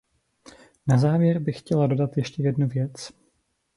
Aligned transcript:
Na 0.87 0.97
závěr 0.97 1.39
bych 1.39 1.59
chtěla 1.59 1.87
dodat 1.87 2.17
ještě 2.17 2.43
jednu 2.43 2.67
věc. 2.67 3.11